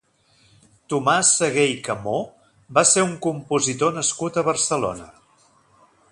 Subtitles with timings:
[0.93, 2.15] Tomàs Sagué i Camó
[2.77, 5.11] va ser un compositor nascut a Barcelona.